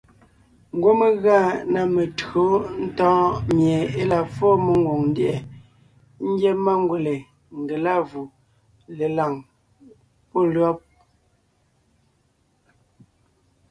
[0.75, 1.37] Ngwɔ́ mé gʉa
[1.73, 2.45] na metÿǒ
[2.85, 5.45] ntɔ̌ɔn mie e la fóo mengwòŋ ndyɛ̀ʼɛ
[6.29, 7.15] ngyɛ́ mangwèle,
[7.59, 8.21] ngelâvù,
[8.97, 9.33] lelàŋ
[10.31, 10.77] pɔ́ lÿɔ́b.